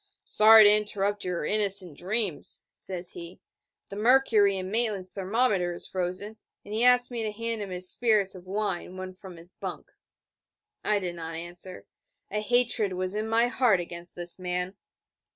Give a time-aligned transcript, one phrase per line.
[0.23, 3.39] 'Sorry to interrupt your innocent dreams, says he:
[3.89, 7.87] 'the mercury in Maitland's thermometer is frozen, and he asked me to hand him his
[7.87, 9.91] spirits of wine one from his bunk...'
[10.83, 11.85] I did not answer.
[12.31, 14.75] A hatred was in my heart against this man.